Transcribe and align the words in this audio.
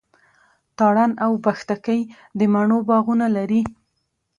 تارڼ 0.77 1.09
اوبښتکۍ 1.25 2.01
د 2.37 2.39
مڼو 2.53 2.77
باغونه 2.87 3.27
لري. 3.35 3.61